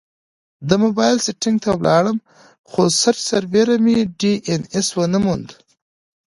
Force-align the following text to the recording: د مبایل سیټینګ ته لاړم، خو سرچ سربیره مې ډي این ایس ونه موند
د 0.67 0.69
مبایل 0.83 1.17
سیټینګ 1.25 1.57
ته 1.63 1.71
لاړم، 1.85 2.17
خو 2.69 2.81
سرچ 3.01 3.19
سربیره 3.31 3.75
مې 3.83 3.97
ډي 4.19 4.33
این 4.49 4.61
ایس 4.75 4.87
ونه 4.95 5.19
موند 5.25 5.47